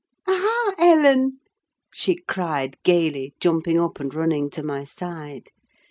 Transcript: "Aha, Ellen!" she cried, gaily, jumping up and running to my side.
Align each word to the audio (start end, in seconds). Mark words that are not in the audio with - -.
"Aha, 0.27 0.71
Ellen!" 0.79 1.37
she 1.93 2.15
cried, 2.27 2.75
gaily, 2.81 3.35
jumping 3.39 3.79
up 3.79 3.99
and 3.99 4.11
running 4.15 4.49
to 4.49 4.63
my 4.63 4.83
side. 4.83 5.49